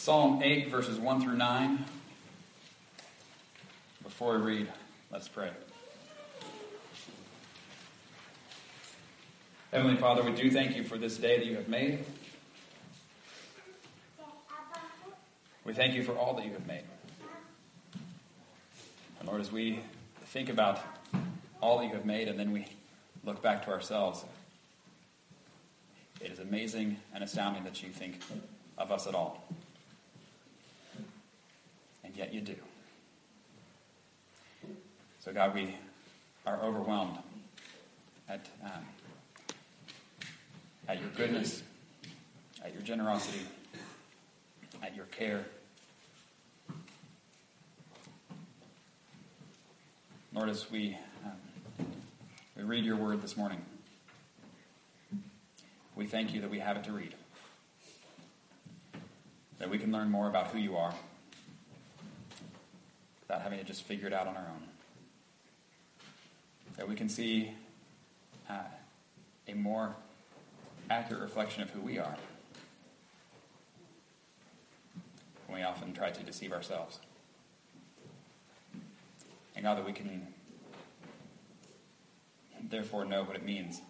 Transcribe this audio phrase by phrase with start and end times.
[0.00, 1.84] Psalm 8, verses 1 through 9.
[4.02, 4.68] Before we read,
[5.12, 5.50] let's pray.
[9.70, 12.02] Heavenly Father, we do thank you for this day that you have made.
[15.66, 16.84] We thank you for all that you have made.
[19.18, 19.80] And Lord, as we
[20.28, 20.80] think about
[21.60, 22.64] all that you have made and then we
[23.22, 24.24] look back to ourselves,
[26.22, 28.22] it is amazing and astounding that you think
[28.78, 29.46] of us at all.
[32.10, 32.56] And yet you do.
[35.20, 35.76] So, God, we
[36.44, 37.18] are overwhelmed
[38.28, 38.84] at, um,
[40.88, 41.62] at your goodness,
[42.64, 43.46] at your generosity,
[44.82, 45.44] at your care.
[50.34, 51.86] Lord, as we, um,
[52.56, 53.64] we read your word this morning,
[55.94, 57.14] we thank you that we have it to read,
[59.60, 60.92] that we can learn more about who you are
[63.30, 64.64] without having to just figure it out on our own,
[66.76, 67.52] that we can see
[68.48, 68.54] uh,
[69.46, 69.94] a more
[70.90, 72.16] accurate reflection of who we are
[75.46, 76.98] when we often try to deceive ourselves.
[79.54, 80.26] And God, that we can
[82.68, 83.80] therefore know what it means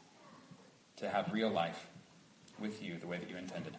[0.98, 1.86] to have real life
[2.58, 3.74] with you the way that you intended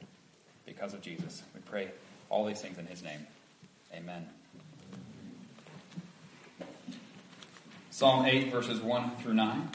[0.66, 1.44] because of Jesus.
[1.54, 1.92] We pray
[2.32, 3.28] all these things in his name.
[3.94, 4.28] Amen.
[8.02, 9.70] Psalm 8, verses 1 through 9.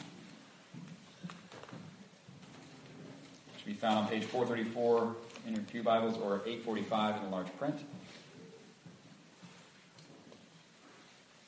[3.55, 5.15] Should be found on page 434
[5.47, 7.79] in your Pew Bibles or 845 in the large print.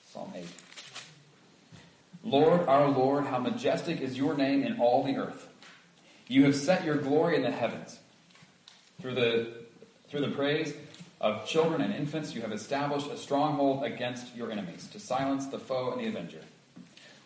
[0.10, 0.46] Psalm 8.
[2.24, 5.50] Lord, our Lord, how majestic is your name in all the earth.
[6.30, 8.00] You have set your glory in the heavens.
[9.02, 9.48] Through the,
[10.08, 10.74] through the praise
[11.20, 15.60] of children and infants, you have established a stronghold against your enemies, to silence the
[15.60, 16.40] foe and the avenger.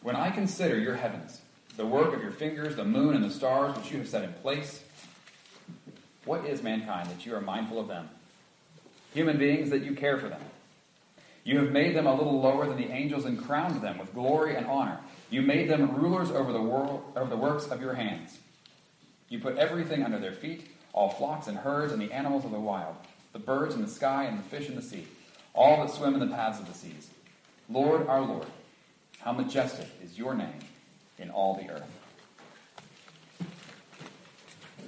[0.03, 1.39] When I consider your heavens,
[1.77, 4.33] the work of your fingers, the moon and the stars which you have set in
[4.33, 4.83] place,
[6.25, 8.09] what is mankind that you are mindful of them?
[9.13, 10.41] Human beings that you care for them.
[11.45, 14.55] You have made them a little lower than the angels and crowned them with glory
[14.55, 14.99] and honor.
[15.29, 18.39] You made them rulers over the world over the works of your hands.
[19.29, 22.59] You put everything under their feet, all flocks and herds and the animals of the
[22.59, 22.95] wild,
[23.31, 25.07] the birds in the sky and the fish in the sea,
[25.53, 27.09] all that swim in the paths of the seas.
[27.69, 28.47] Lord, our Lord,
[29.23, 30.59] how majestic is your name
[31.17, 31.89] in all the earth.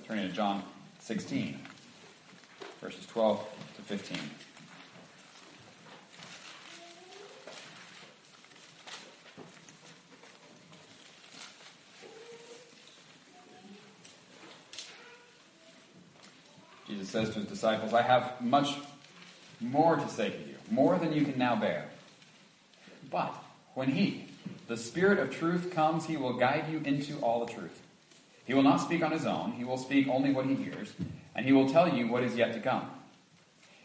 [0.05, 0.61] Turning to John
[0.99, 1.57] 16,
[2.81, 3.47] verses 12
[3.77, 4.17] to 15.
[16.87, 18.75] Jesus says to his disciples, I have much
[19.61, 21.89] more to say to you, more than you can now bear.
[23.09, 23.33] But
[23.75, 24.25] when he,
[24.67, 27.81] the Spirit of truth, comes, he will guide you into all the truth.
[28.45, 30.93] He will not speak on his own, he will speak only what he hears,
[31.35, 32.89] and he will tell you what is yet to come.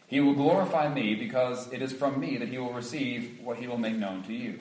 [0.07, 3.67] He will glorify me because it is from me that he will receive what he
[3.67, 4.59] will make known to you.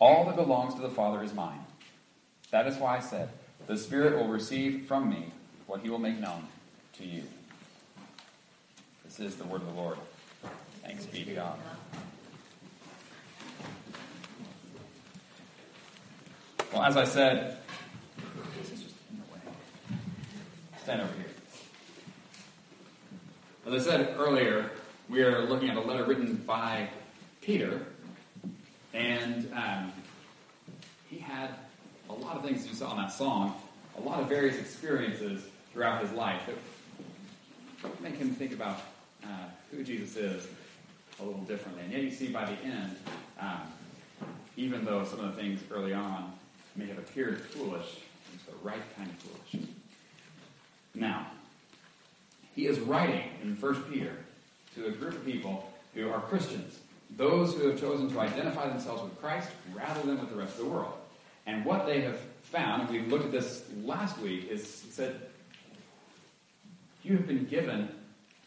[0.00, 1.64] All that belongs to the Father is mine.
[2.50, 3.28] That is why I said,
[3.66, 5.26] The Spirit will receive from me
[5.66, 6.48] what he will make known
[6.98, 7.22] to you.
[9.04, 9.98] This is the word of the Lord.
[10.82, 11.58] Thanks be to God.
[16.72, 17.58] Well, as I said.
[20.82, 21.26] Stand over here.
[23.66, 24.70] As I said earlier,
[25.08, 26.88] we are looking at a letter written by
[27.42, 27.84] Peter,
[28.94, 29.92] and um,
[31.10, 31.50] he had
[32.08, 33.54] a lot of things you saw in that song,
[33.98, 36.48] a lot of various experiences throughout his life
[37.82, 38.80] that make him think about
[39.22, 39.28] uh,
[39.70, 40.48] who Jesus is
[41.20, 41.84] a little differently.
[41.84, 42.96] And yet you see by the end,
[43.38, 43.60] um,
[44.56, 46.32] even though some of the things early on
[46.76, 47.98] may have appeared foolish,
[48.34, 49.68] it's the right kind of foolish.
[50.94, 51.26] Now,
[52.54, 54.16] he is writing in 1 Peter
[54.74, 56.78] to a group of people who are Christians,
[57.16, 60.64] those who have chosen to identify themselves with Christ rather than with the rest of
[60.64, 60.94] the world.
[61.46, 65.20] And what they have found, and we looked at this last week, is he said,
[67.02, 67.88] You have been given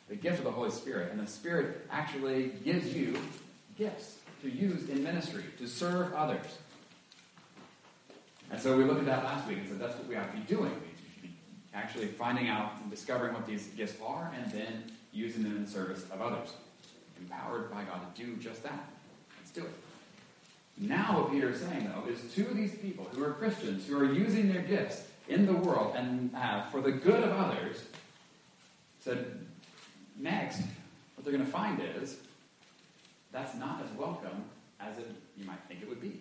[0.08, 3.18] the gift of the Holy Spirit, and the Spirit actually gives you
[3.78, 6.46] gifts to use in ministry, to serve others.
[8.52, 10.38] And so we looked at that last week and said that's what we ought to
[10.38, 10.72] be doing.
[10.72, 11.30] We should be
[11.74, 16.04] actually finding out and discovering what these gifts are and then using them in service
[16.12, 16.54] of others.
[17.20, 18.90] Empowered by God to do just that.
[19.38, 19.74] Let's do it.
[20.78, 24.12] Now, what Peter is saying, though, is to these people who are Christians, who are
[24.12, 27.82] using their gifts in the world and uh, for the good of others,
[29.00, 29.40] said,
[30.20, 30.62] next,
[31.16, 32.18] what they're going to find is
[33.32, 34.44] that's not as welcome
[34.80, 36.20] as it, you might think it would be.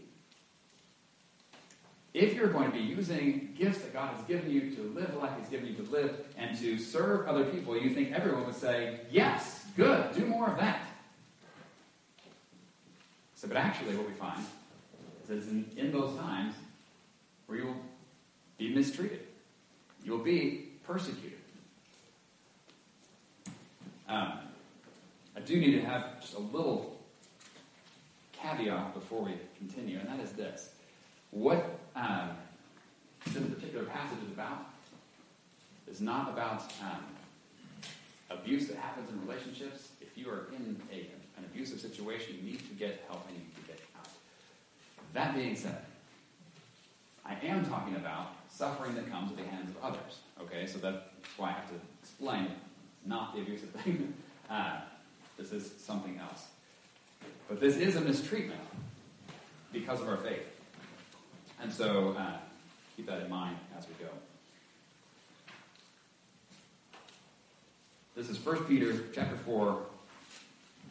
[2.14, 5.32] If you're going to be using gifts that God has given you to live life
[5.36, 9.00] He's given you to live and to serve other people, you think everyone would say,
[9.10, 10.80] Yes, good, do more of that.
[13.34, 14.40] So, but actually, what we find
[15.28, 16.54] is in, in those times
[17.46, 17.76] where you'll
[18.58, 19.26] be mistreated,
[20.04, 21.38] you'll be persecuted.
[24.08, 24.38] Um,
[25.36, 27.00] I do need to have just a little
[28.32, 30.70] caveat before we continue, and that is this.
[31.32, 32.30] What um,
[33.26, 34.70] this particular passage is about
[35.86, 37.04] is not about um,
[38.30, 39.88] abuse that happens in relationships.
[40.00, 41.08] If you are in a,
[41.38, 44.08] an abusive situation, you need to get help and you need to get out.
[45.12, 45.84] That being said,
[47.24, 50.20] I am talking about suffering that comes at the hands of others.
[50.40, 50.98] Okay, so that's
[51.36, 52.48] why I have to explain
[53.06, 54.14] not the abusive thing.
[54.50, 54.78] Uh,
[55.38, 56.48] this is something else.
[57.48, 58.60] But this is a mistreatment
[59.72, 60.53] because of our faith.
[61.64, 62.36] And so uh,
[62.94, 64.10] keep that in mind as we go.
[68.14, 69.78] This is 1 Peter chapter 4,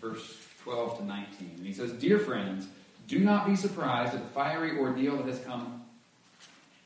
[0.01, 1.51] verse 12 to 19.
[1.57, 2.65] And he says, Dear friends,
[3.07, 5.81] do not be surprised at the fiery ordeal that has come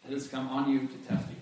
[0.03, 1.35] that has come on you to test you,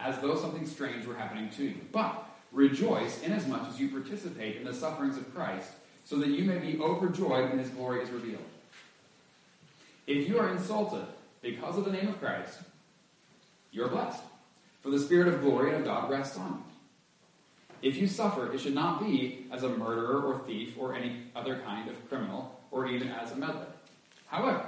[0.00, 1.74] as though something strange were happening to you.
[1.92, 5.70] But rejoice inasmuch as you participate in the sufferings of Christ,
[6.06, 8.44] so that you may be overjoyed when his glory is revealed.
[10.06, 11.06] If you are insulted
[11.46, 12.58] because of the name of Christ,
[13.70, 14.22] you are blessed,
[14.82, 16.64] for the Spirit of glory and of God rests on
[17.82, 17.88] you.
[17.88, 21.60] If you suffer, it should not be as a murderer or thief or any other
[21.64, 23.66] kind of criminal, or even as a meddler.
[24.26, 24.66] However,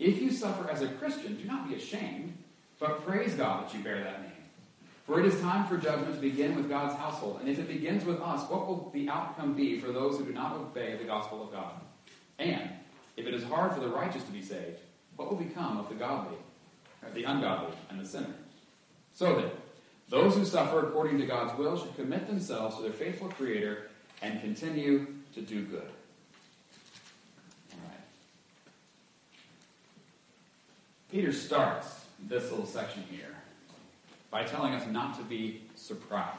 [0.00, 2.36] if you suffer as a Christian, do not be ashamed,
[2.80, 4.32] but praise God that you bear that name.
[5.06, 7.38] For it is time for judgment to begin with God's household.
[7.40, 10.32] And if it begins with us, what will the outcome be for those who do
[10.32, 11.72] not obey the gospel of God?
[12.38, 12.70] And
[13.16, 14.80] if it is hard for the righteous to be saved,
[15.18, 16.38] what will become of the godly,
[17.12, 18.32] the ungodly, and the sinner?
[19.12, 19.50] So then,
[20.08, 23.90] those who suffer according to God's will should commit themselves to their faithful Creator
[24.22, 25.90] and continue to do good.
[27.72, 28.00] All right.
[31.10, 33.34] Peter starts this little section here
[34.30, 36.36] by telling us not to be surprised.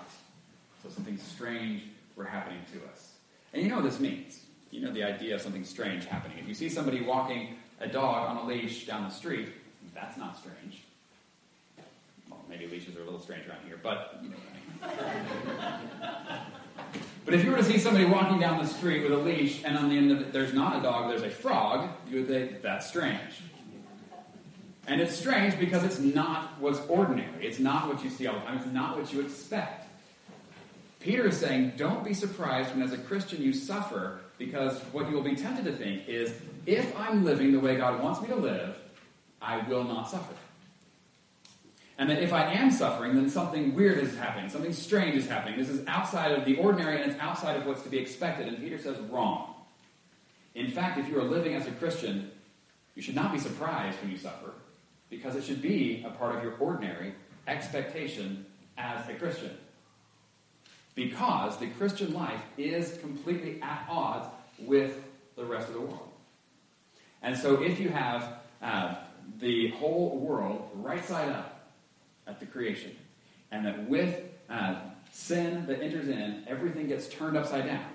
[0.81, 1.83] So something strange
[2.15, 3.11] were happening to us.
[3.53, 4.39] And you know what this means.
[4.71, 6.37] You know the idea of something strange happening.
[6.37, 9.49] If you see somebody walking a dog on a leash down the street,
[9.93, 10.83] that's not strange.
[12.29, 14.35] Well, maybe leashes are a little strange around here, but you know
[14.81, 15.17] what I
[15.77, 16.39] mean.
[17.25, 19.77] but if you were to see somebody walking down the street with a leash and
[19.77, 22.61] on the end of it there's not a dog, there's a frog, you would think
[22.61, 23.41] that's strange.
[24.87, 27.45] And it's strange because it's not what's ordinary.
[27.45, 28.57] It's not what you see all the time.
[28.57, 29.85] It's not what you expect.
[30.99, 35.15] Peter is saying, don't be surprised when as a Christian you suffer, because what you
[35.15, 36.33] will be tempted to think is,
[36.65, 38.75] if I'm living the way God wants me to live,
[39.41, 40.33] I will not suffer.
[41.97, 45.59] And that if I am suffering, then something weird is happening, something strange is happening.
[45.59, 48.47] This is outside of the ordinary and it's outside of what's to be expected.
[48.47, 49.53] And Peter says, wrong.
[50.55, 52.31] In fact, if you are living as a Christian,
[52.95, 54.53] you should not be surprised when you suffer
[55.09, 57.13] because it should be a part of your ordinary
[57.47, 58.45] expectation
[58.77, 59.51] as a Christian.
[60.99, 64.27] Because the Christian life is completely at odds
[64.59, 65.01] with
[65.37, 66.09] the rest of the world.
[67.21, 68.95] And so if you have uh,
[69.39, 71.69] the whole world right side up
[72.27, 72.91] at the creation,
[73.49, 74.75] and that with uh,
[75.13, 77.85] sin that enters in, everything gets turned upside down.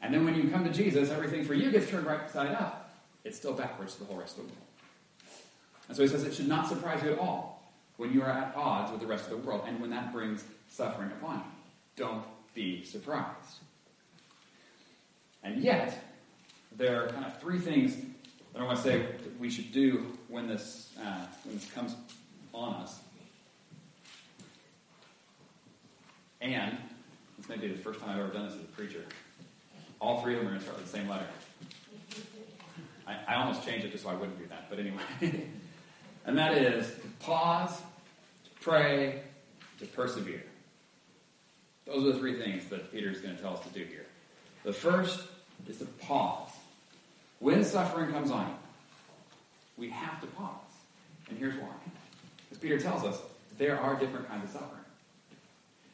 [0.00, 2.94] And then when you come to Jesus, everything for you gets turned right side up.
[3.24, 4.58] It's still backwards to the whole rest of the world.
[5.88, 8.54] And so he says it should not surprise you at all when you are at
[8.54, 11.55] odds with the rest of the world and when that brings suffering upon you.
[11.96, 12.24] Don't
[12.54, 13.60] be surprised.
[15.42, 15.98] And yet,
[16.76, 17.96] there are kind of three things
[18.52, 21.94] that I want to say that we should do when this, uh, when this comes
[22.52, 22.98] on us.
[26.40, 26.76] And
[27.38, 29.04] this may be the first time I've ever done this as a preacher.
[30.00, 31.26] All three of them are going to start with the same letter.
[33.06, 35.02] I, I almost changed it just so I wouldn't do that, but anyway.
[36.26, 39.22] and that is to pause, to pray,
[39.78, 40.42] to persevere.
[41.86, 44.06] Those are the three things that Peter is going to tell us to do here.
[44.64, 45.20] The first
[45.68, 46.50] is to pause.
[47.38, 48.54] When suffering comes on you,
[49.76, 50.50] we have to pause.
[51.28, 51.68] And here's why.
[52.50, 53.20] As Peter tells us,
[53.58, 54.82] there are different kinds of suffering.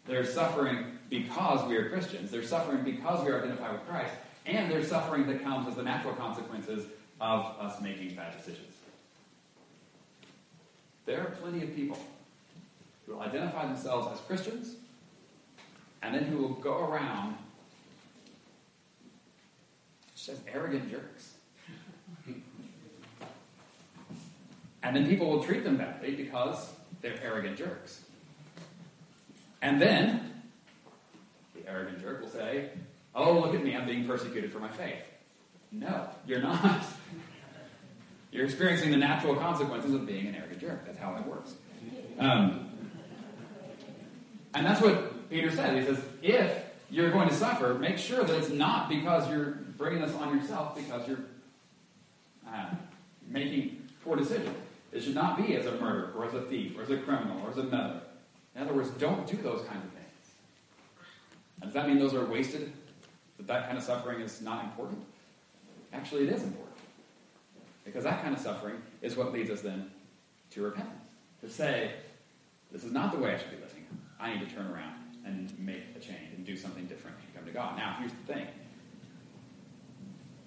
[0.07, 2.31] There's suffering because we are Christians.
[2.31, 4.15] There's suffering because we are identified with Christ.
[4.47, 6.87] And there's suffering that comes as the natural consequences
[7.21, 8.75] of us making bad decisions.
[11.07, 11.99] There are plenty of people
[13.07, 14.77] who identify themselves as Christians
[16.03, 17.37] and then who will go around
[20.17, 21.35] Just arrogant jerks.
[24.83, 28.03] and then people will treat them badly because they're arrogant jerks.
[29.63, 30.33] And then
[31.55, 32.71] the arrogant jerk will say,
[33.15, 35.03] Oh, look at me, I'm being persecuted for my faith.
[35.71, 36.85] No, you're not.
[38.33, 40.87] You're experiencing the natural consequences of being an arrogant jerk.
[40.87, 41.53] That's how it works.
[42.19, 42.71] Um,
[44.55, 45.75] and that's what Peter said.
[45.79, 50.03] He says, if you're going to suffer, make sure that it's not because you're bringing
[50.03, 51.25] this on yourself, because you're
[52.47, 52.67] uh,
[53.27, 54.55] making poor decisions.
[54.93, 57.41] It should not be as a murderer, or as a thief, or as a criminal,
[57.45, 58.03] or as a meddler.
[58.55, 60.35] In other words, don't do those kinds of things.
[61.63, 62.71] And does that mean those are wasted?
[63.39, 65.03] That that kind of suffering is not important?
[65.95, 66.77] Actually, it is important.
[67.87, 69.91] Because that kind of suffering is what leads us then
[70.51, 70.99] to repentance.
[71.41, 71.93] To say,
[72.71, 73.87] this is not the way I should be living.
[74.21, 77.45] I need to turn around and make a change and do something different and come
[77.45, 77.77] to God.
[77.77, 78.47] Now, here's the thing.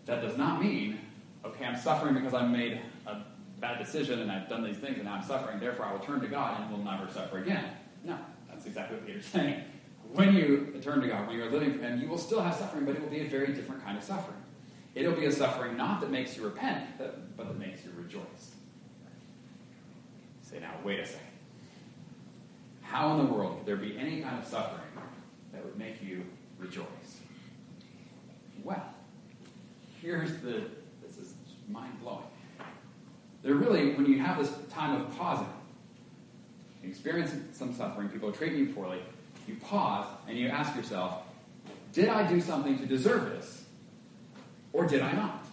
[0.06, 1.00] That does not mean,
[1.44, 3.18] okay, I'm suffering because I made a
[3.60, 6.20] bad decision and I've done these things and now I'm suffering, therefore I will turn
[6.22, 7.66] to God and will never suffer again.
[8.04, 8.18] No,
[8.50, 9.64] that's exactly what Peter's saying.
[10.14, 12.86] When you turn to God, when you're living for Him, you will still have suffering,
[12.86, 14.38] but it will be a very different kind of suffering.
[14.94, 18.56] It'll be a suffering not that makes you repent, but, but that makes you rejoice.
[20.42, 21.35] Say now, wait a second.
[22.86, 24.88] How in the world could there be any kind of suffering
[25.52, 26.24] that would make you
[26.58, 26.86] rejoice?
[28.64, 28.84] Well,
[30.02, 30.64] here's the,
[31.04, 31.34] this is
[31.70, 32.24] mind blowing.
[33.44, 35.48] There really, when you have this time of pausing,
[36.84, 39.00] you experience some suffering, people are treating you poorly,
[39.48, 41.24] you pause and you ask yourself,
[41.92, 43.64] did I do something to deserve this?
[44.74, 45.46] Or did I not?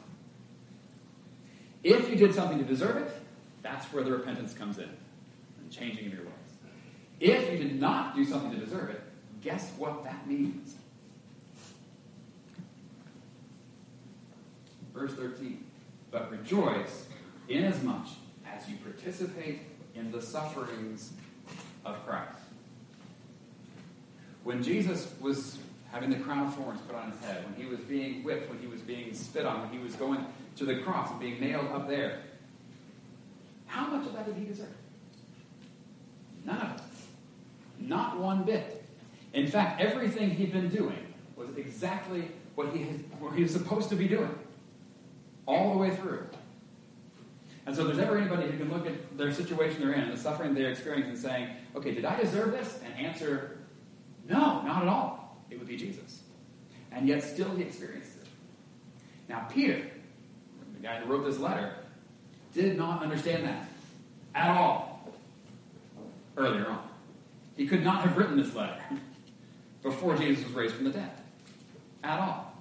[1.85, 3.11] If you did something to deserve it,
[3.63, 4.89] that's where the repentance comes in
[5.61, 6.42] and changing of your ways.
[7.23, 9.01] If you did not do something to deserve it,
[9.43, 10.75] guess what that means?
[14.93, 15.65] Verse 13.
[16.11, 17.07] But rejoice
[17.49, 18.09] inasmuch
[18.45, 19.61] as you participate
[19.95, 21.13] in the sufferings
[21.85, 22.41] of Christ.
[24.43, 25.59] When Jesus was
[25.93, 28.59] having the crown of thorns put on his head, when he was being whipped, when
[28.59, 30.27] he was being spit on, when he was going
[30.57, 32.23] to the cross and being nailed up there,
[33.67, 34.75] how much of that did he deserve?
[36.45, 36.83] None of it.
[37.89, 38.85] Not one bit.
[39.33, 43.89] In fact, everything he'd been doing was exactly what he, had, what he was supposed
[43.89, 44.35] to be doing,
[45.47, 46.25] all the way through.
[47.65, 50.17] And so, if there's ever anybody who can look at their situation they're in the
[50.17, 52.81] suffering they're experiencing and saying, okay, did I deserve this?
[52.85, 53.59] And answer,
[54.29, 55.39] no, not at all.
[55.51, 56.23] It would be Jesus.
[56.91, 58.27] And yet, still, he experienced it.
[59.29, 59.81] Now, Peter,
[60.75, 61.75] the guy who wrote this letter,
[62.53, 63.67] did not understand that
[64.35, 65.09] at all
[66.37, 66.92] earlier on.
[67.57, 68.81] He could not have written this letter
[69.83, 71.11] before Jesus was raised from the dead.
[72.03, 72.53] At all.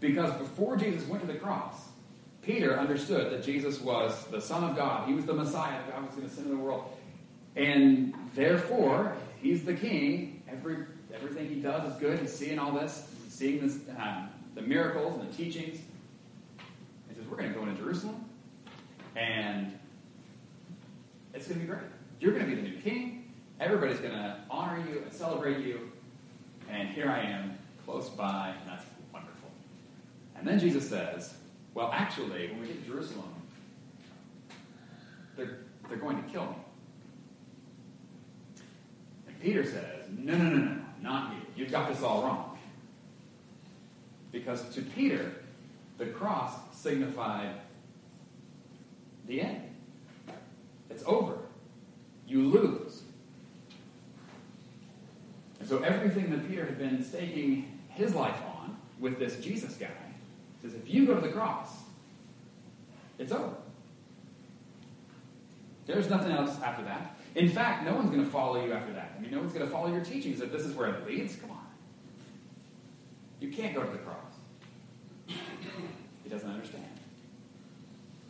[0.00, 1.76] Because before Jesus went to the cross,
[2.42, 5.08] Peter understood that Jesus was the Son of God.
[5.08, 5.78] He was the Messiah.
[5.86, 6.84] That God was going to send in the world.
[7.54, 10.42] And therefore, he's the king.
[10.50, 10.78] Every,
[11.14, 12.18] everything he does is good.
[12.18, 15.78] He's seeing all this, seeing this, um, the miracles and the teachings.
[17.08, 18.24] He says, We're going to go into Jerusalem,
[19.14, 19.78] and
[21.32, 21.84] it's going to be great.
[22.20, 23.21] You're going to be the new king.
[23.62, 25.92] Everybody's going to honor you and celebrate you.
[26.68, 29.50] And here I am, close by, and that's wonderful.
[30.34, 31.34] And then Jesus says,
[31.72, 33.32] well, actually, when we get to Jerusalem,
[35.36, 36.56] they're, they're going to kill me.
[39.28, 41.40] And Peter says, No, no, no, no, not you.
[41.54, 42.58] You've got this all wrong.
[44.32, 45.36] Because to Peter,
[45.98, 47.54] the cross signified
[49.28, 49.62] the end.
[50.90, 51.38] It's over.
[52.26, 53.02] You lose.
[55.62, 59.88] And so everything that Peter had been staking his life on with this Jesus guy
[60.62, 61.68] says if you go to the cross,
[63.18, 63.54] it's over.
[65.86, 67.16] There's nothing else after that.
[67.34, 69.14] In fact, no one's going to follow you after that.
[69.16, 71.34] I mean, no one's going to follow your teachings if this is where it leads.
[71.36, 71.66] Come on.
[73.40, 74.16] You can't go to the cross.
[75.26, 76.84] He doesn't understand.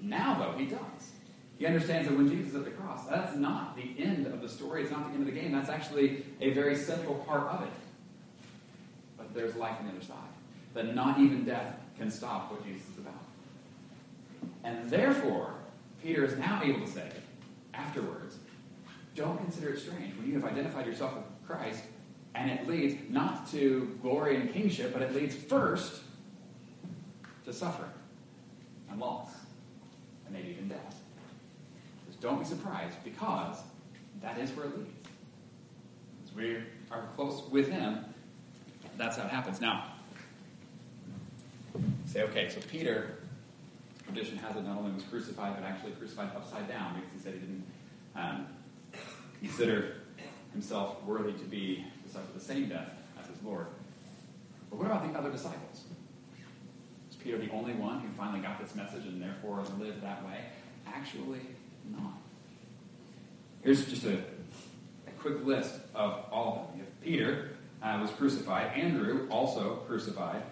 [0.01, 0.79] Now, though, he does.
[1.59, 4.49] He understands that when Jesus is at the cross, that's not the end of the
[4.49, 4.83] story.
[4.83, 5.53] It's not the end of the game.
[5.53, 7.73] That's actually a very central part of it.
[9.35, 10.17] There's life on the other side.
[10.75, 13.15] That not even death can stop what Jesus is about.
[14.65, 15.55] And therefore,
[16.03, 17.11] Peter is now able to say,
[17.75, 18.37] afterwards,
[19.15, 21.83] don't consider it strange when you have identified yourself with Christ,
[22.35, 26.01] and it leads not to glory and kingship, but it leads first
[27.45, 27.91] to suffering
[28.91, 29.31] and loss,
[30.25, 30.97] and maybe even death.
[32.07, 33.57] Just don't be surprised, because
[34.23, 35.09] that is where it leads.
[36.27, 36.57] As we
[36.91, 38.05] are close with Him,
[38.97, 39.61] that's how it happens.
[39.61, 39.93] Now,
[42.07, 43.19] say, okay, so Peter,
[44.05, 47.35] tradition has it, not only was crucified, but actually crucified upside down because he said
[47.35, 47.65] he didn't
[48.15, 48.47] um,
[49.41, 49.97] consider
[50.53, 53.67] himself worthy to be to suffer the same death as his Lord.
[54.71, 55.85] But what about the other disciples?
[57.11, 60.39] Is Peter the only one who finally got this message and therefore lived that way?
[60.87, 61.41] Actually,
[61.91, 62.13] not.
[63.63, 66.79] Here's just a, a quick list of all of them.
[66.79, 67.52] You have Peter
[67.83, 68.77] uh, was crucified.
[68.79, 70.43] Andrew, also crucified.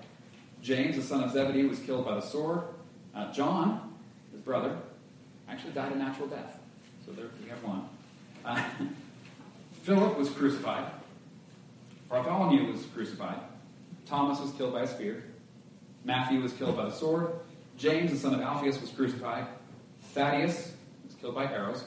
[0.62, 2.62] James, the son of Zebedee, was killed by the sword.
[3.14, 3.94] Uh, John,
[4.32, 4.76] his brother,
[5.48, 6.58] actually died a natural death.
[7.06, 7.88] So there we have one.
[8.44, 8.62] Uh,
[9.82, 10.90] Philip was crucified.
[12.08, 13.38] Bartholomew was crucified.
[14.06, 15.24] Thomas was killed by a spear.
[16.04, 17.32] Matthew was killed by the sword.
[17.76, 19.46] James, the son of Alphaeus, was crucified.
[20.12, 20.72] Thaddeus
[21.06, 21.84] was killed by arrows.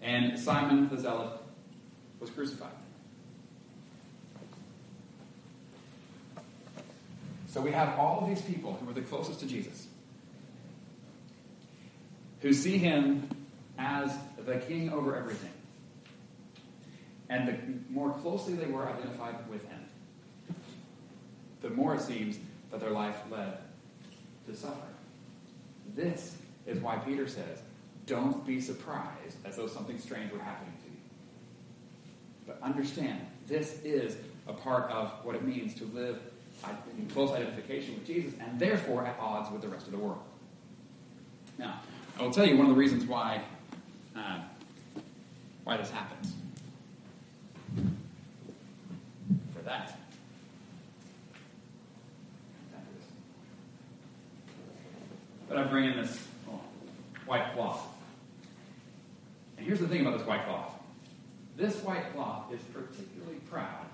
[0.00, 1.40] And Simon the Zealot
[2.20, 2.70] was crucified.
[7.58, 9.88] So we have all of these people who were the closest to Jesus,
[12.40, 13.28] who see him
[13.76, 15.50] as the king over everything.
[17.28, 17.58] And the
[17.92, 19.80] more closely they were identified with him,
[21.60, 22.38] the more it seems
[22.70, 23.58] that their life led
[24.46, 24.94] to suffering.
[25.96, 27.58] This is why Peter says,
[28.06, 30.96] don't be surprised as though something strange were happening to you.
[32.46, 36.20] But understand, this is a part of what it means to live
[36.98, 40.20] in close identification with Jesus and therefore at odds with the rest of the world.
[41.58, 41.80] Now,
[42.18, 43.42] I will tell you one of the reasons why,
[44.16, 44.40] uh,
[45.64, 46.34] why this happens.
[49.54, 49.98] For that,
[55.48, 56.60] but I'm bringing this oh,
[57.26, 57.82] white cloth.
[59.56, 60.74] And here's the thing about this white cloth.
[61.56, 63.86] This white cloth is particularly proud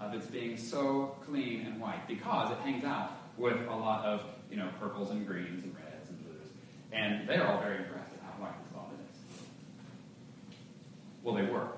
[0.00, 4.24] of its being so clean and white because it hangs out with a lot of,
[4.50, 6.48] you know, purples and greens and reds and blues.
[6.92, 9.46] And they're all very impressed at how white this cloth is.
[11.22, 11.68] Well, they were.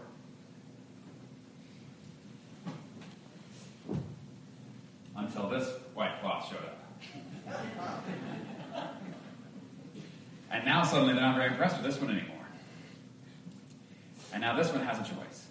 [5.16, 6.80] Until this white cloth showed up.
[10.50, 12.34] and now suddenly they're not very impressed with this one anymore.
[14.32, 15.46] And now this one has a choice.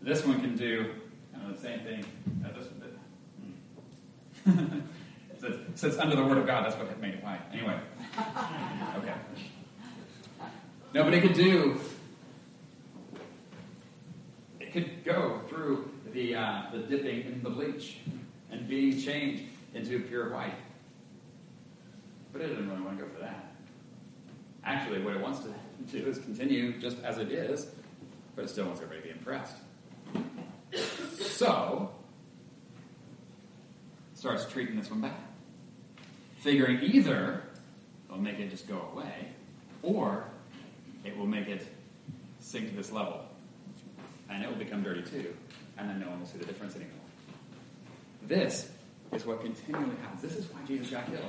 [0.00, 0.94] This one can do
[1.46, 2.04] the same thing
[2.46, 2.98] as this one did.
[5.74, 7.40] Since under the Word of God, that's what made it white.
[7.52, 7.78] Anyway.
[8.98, 9.14] Okay.
[10.92, 11.78] Nobody could do.
[14.58, 17.98] It could go through the uh, the dipping in the bleach
[18.50, 20.54] and being changed into pure white.
[22.32, 23.52] But it didn't really want to go for that.
[24.64, 25.54] Actually, what it wants to
[25.90, 27.68] do is continue just as it is,
[28.34, 29.56] but it still wants everybody to be impressed.
[31.38, 31.92] So,
[34.14, 35.12] starts treating this one bad.
[36.38, 37.44] Figuring either
[38.06, 39.28] it'll make it just go away,
[39.82, 40.24] or
[41.04, 41.64] it will make it
[42.40, 43.20] sink to this level.
[44.28, 45.32] And it will become dirty too,
[45.76, 46.96] and then no one will see the difference anymore.
[48.26, 48.68] This
[49.12, 50.20] is what continually happens.
[50.20, 51.22] This is why Jesus got killed.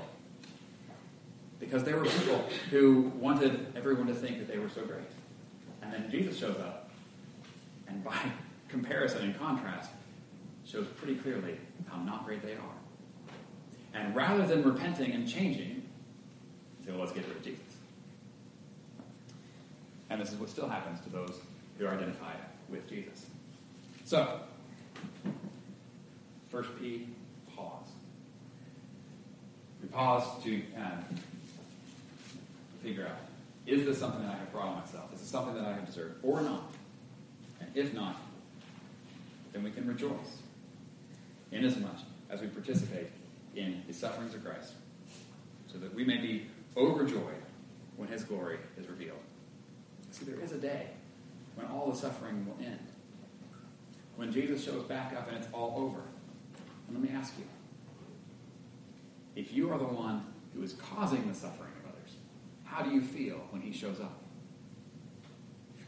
[1.60, 5.02] Because there were people who wanted everyone to think that they were so great.
[5.84, 6.89] And then Jesus shows up,
[7.88, 8.17] and by
[8.69, 9.89] comparison and contrast,
[10.65, 12.79] shows pretty clearly how not great they are.
[13.93, 15.84] And rather than repenting and changing,
[16.86, 17.63] say, well, let's get rid of Jesus.
[20.10, 21.39] And this is what still happens to those
[21.77, 22.38] who are identified
[22.69, 23.25] with Jesus.
[24.05, 24.39] So,
[26.49, 27.08] first P,
[27.55, 27.88] pause.
[29.82, 31.05] We pause to um,
[32.84, 33.17] figure out
[33.65, 35.13] is this something that I have brought on myself?
[35.13, 36.71] Is this something that I have deserved or not?
[37.60, 38.15] And if not,
[39.52, 40.42] then we can rejoice
[41.52, 41.98] inasmuch
[42.30, 43.08] as we participate
[43.56, 44.74] in the sufferings of Christ,
[45.72, 47.42] so that we may be overjoyed
[47.98, 49.20] when his glory is revealed.
[50.12, 50.88] See, there is a day
[51.56, 52.80] when all the suffering will end.
[54.16, 56.02] When Jesus shows back up and it's all over.
[56.88, 57.46] And let me ask you
[59.36, 62.16] if you are the one who is causing the suffering of others,
[62.66, 64.22] how do you feel when he shows up?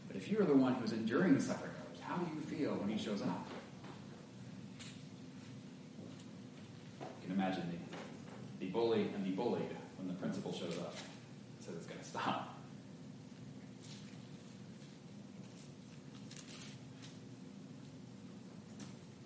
[0.07, 2.29] But if you are the one who is enduring the suffering of others, how do
[2.33, 3.47] you feel when he shows up?
[7.31, 7.79] Can imagine
[8.59, 11.99] the, the bully and the bullied when the principal shows up and says it's going
[11.99, 12.59] to stop.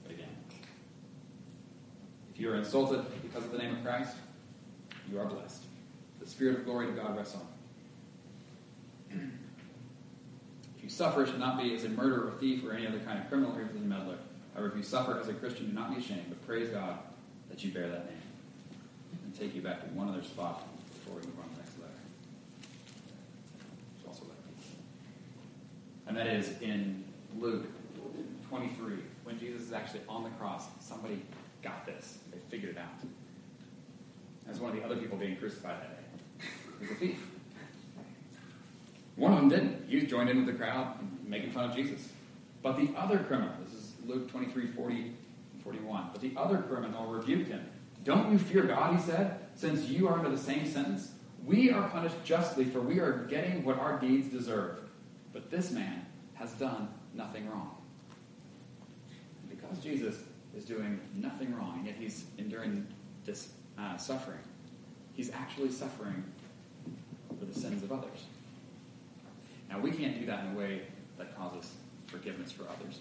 [0.03, 0.27] But again,
[2.33, 4.15] if you are insulted because of the name of Christ,
[5.11, 5.63] you are blessed.
[6.19, 7.41] The Spirit of glory to God rests on
[9.11, 9.29] you.
[10.77, 12.99] if you suffer, it should not be as a murderer, a thief, or any other
[12.99, 14.17] kind of criminal or even a meddler.
[14.53, 16.99] However, if you suffer as a Christian, do not be ashamed, but praise God
[17.49, 18.21] that you bear that name.
[19.23, 21.79] And take you back to one other spot before we move on to the next
[21.79, 21.93] letter.
[23.97, 24.35] It's also letter.
[26.07, 27.03] And that is in
[27.39, 27.65] Luke
[28.49, 30.65] 23, when Jesus is actually on the cross.
[30.79, 31.21] Somebody
[31.61, 32.19] got this.
[32.31, 33.09] They figured it out.
[34.49, 36.47] As one of the other people being crucified that day.
[36.79, 37.17] Was a thief.
[39.15, 39.89] One of them didn't.
[39.89, 42.09] He joined in with the crowd, making fun of Jesus.
[42.61, 45.11] But the other criminal, this is Luke 23, 40,
[45.65, 46.09] 41.
[46.13, 47.65] But the other criminal rebuked him.
[48.05, 51.11] Don't you fear God, he said, since you are under the same sentence?
[51.43, 54.79] We are punished justly, for we are getting what our deeds deserve.
[55.33, 57.75] But this man has done nothing wrong.
[59.41, 60.19] And because Jesus
[60.55, 62.87] is doing nothing wrong, yet he's enduring
[63.25, 64.39] this uh, suffering,
[65.13, 66.23] he's actually suffering
[67.39, 68.25] for the sins of others.
[69.69, 70.83] Now, we can't do that in a way
[71.17, 71.71] that causes
[72.05, 72.99] forgiveness for others.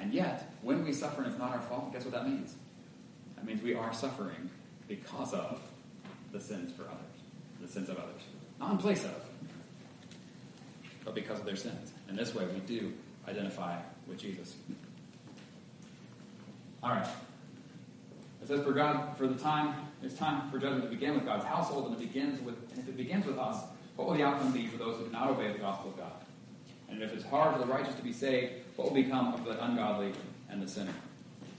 [0.00, 2.54] And yet, when we suffer and it's not our fault, guess what that means?
[3.36, 4.50] That means we are suffering
[4.86, 5.60] because of
[6.32, 7.20] the sins for others,
[7.60, 8.22] the sins of others.
[8.60, 9.14] Not in place of,
[11.04, 11.92] but because of their sins.
[12.08, 12.92] In this way, we do
[13.26, 14.54] identify with Jesus.
[16.82, 17.06] All right.
[18.40, 21.44] It says, "For God, for the time, it's time for judgment to begin with God's
[21.44, 23.64] household, and it begins with, and if it begins with us,
[23.96, 26.12] what will the outcome be for those who do not obey the gospel of God?
[26.88, 29.62] And if it's hard for the righteous to be saved, what will become of the
[29.64, 30.12] ungodly
[30.48, 30.94] and the sinner?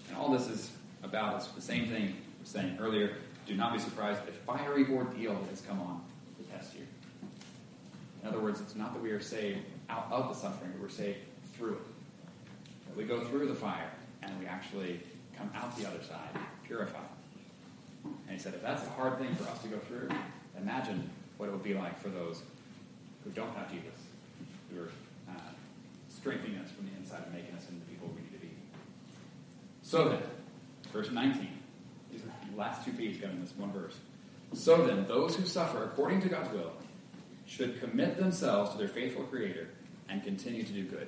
[0.08, 0.72] And all this is
[1.04, 3.18] about is the same thing I was saying earlier.
[3.46, 6.02] Do not be surprised if fiery ordeal has come on
[6.38, 6.84] to test you.
[8.24, 10.88] In other words, it's not that we are saved out of the suffering, but we're
[10.88, 11.18] saved
[11.58, 12.88] through it.
[12.88, 13.92] That we go through the fire
[14.24, 15.02] and we actually
[15.38, 17.02] come out the other side, purified.
[18.06, 20.08] And he said, if that's a hard thing for us to go through,
[20.58, 22.44] imagine what it would be like for those
[23.26, 24.00] who don't have Jesus,
[24.72, 24.90] who are
[26.20, 28.52] strengthening us from the inside and making us into the people we need to be.
[29.82, 30.22] So then,
[30.92, 31.48] verse 19.
[32.12, 33.98] These are the last two P's come in this one verse.
[34.54, 36.74] So then, those who suffer according to God's will
[37.46, 39.70] should commit themselves to their faithful Creator
[40.10, 41.08] and continue to do good.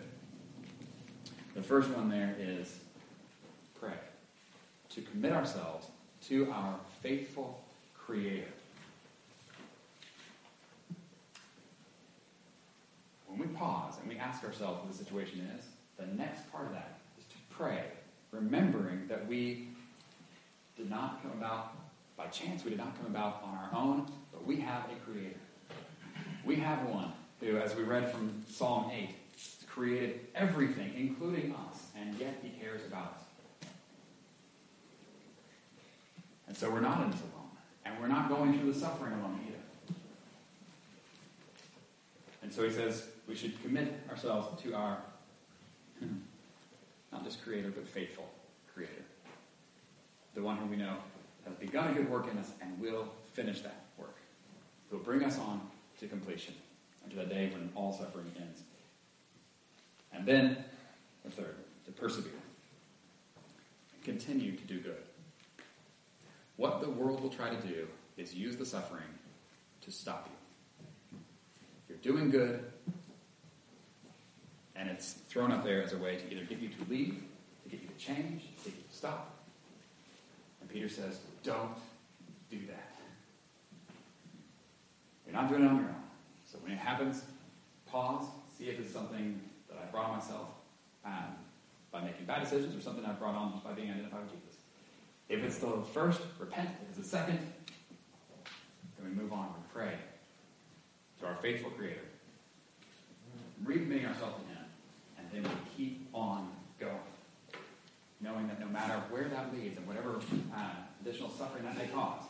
[1.56, 2.80] The first one there is
[3.80, 3.93] pray.
[4.91, 5.88] To commit ourselves
[6.28, 7.62] to our faithful
[7.97, 8.47] Creator.
[13.28, 15.65] When we pause and we ask ourselves what the situation is,
[16.00, 17.84] the next part of that is to pray,
[18.32, 19.67] remembering that we
[20.76, 21.76] did not come about
[22.17, 25.39] by chance, we did not come about on our own, but we have a Creator.
[26.43, 29.10] We have one who, as we read from Psalm 8,
[29.67, 33.67] created everything, including us, and yet he cares about us.
[36.47, 37.50] And so we're not in this alone,
[37.86, 39.95] and we're not going through the suffering alone either.
[42.41, 44.98] And so he says we should commit ourselves to our,
[47.12, 48.30] not just creator, but faithful
[48.74, 49.04] creator.
[50.34, 50.96] The one who we know
[51.46, 54.16] has begun a good work in us and will finish that work.
[54.90, 55.62] He will bring us on
[56.00, 56.56] to completion,
[57.04, 58.62] unto the day when all suffering ends.
[60.14, 60.58] And then,
[61.24, 61.56] the third,
[61.86, 62.32] to persevere.
[64.04, 65.04] Continue to do good.
[66.58, 69.04] What the world will try to do is use the suffering
[69.82, 71.18] to stop you.
[71.90, 72.64] You're doing good,
[74.82, 77.24] and it's thrown up there as a way to either get you to leave,
[77.63, 79.36] to get you to change, to get you to stop.
[80.60, 81.78] And Peter says, don't
[82.50, 82.91] do that.
[85.24, 85.96] You're not doing it on your own.
[86.52, 87.24] So when it happens,
[87.86, 88.26] pause,
[88.58, 89.39] see if it's something
[89.70, 90.48] that I brought myself
[91.06, 91.36] um,
[91.91, 94.58] by making bad decisions or something I brought on by being identified with Jesus.
[95.30, 96.70] If it's the first, repent.
[96.82, 97.38] If it's the second,
[98.98, 99.50] then we move on.
[99.50, 99.94] We pray
[101.20, 102.02] to our faithful Creator,
[103.63, 104.41] recommitting ourselves
[105.45, 106.49] and keep on
[106.80, 106.95] going,
[108.21, 110.19] knowing that no matter where that leads and whatever
[110.56, 110.69] uh,
[111.01, 112.23] additional suffering that may cause,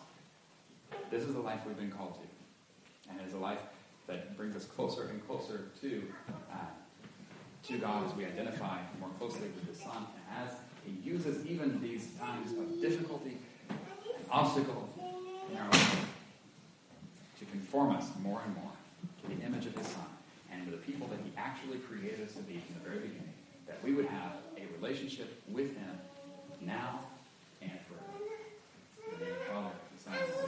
[1.09, 3.59] this is the life we've been called to, and it is a life
[4.07, 6.03] that brings us closer and closer to
[6.51, 6.55] uh,
[7.63, 11.79] to God as we identify more closely with His Son, and as He uses even
[11.81, 13.37] these times of difficulty
[13.69, 14.89] and obstacle
[15.51, 16.05] in our life
[17.39, 18.71] to conform us more and more
[19.21, 20.05] to the image of His Son
[20.51, 23.33] and the people that He actually created us to be from the very beginning,
[23.67, 25.99] that we would have a relationship with Him
[26.61, 27.01] now
[27.61, 28.33] and forever.
[29.11, 30.40] In the name of the Father, the Son,